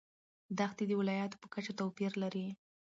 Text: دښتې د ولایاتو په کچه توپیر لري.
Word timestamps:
دښتې 0.59 0.83
د 0.87 0.91
ولایاتو 0.99 1.41
په 1.41 1.47
کچه 1.53 1.73
توپیر 1.79 2.11
لري. 2.23 2.47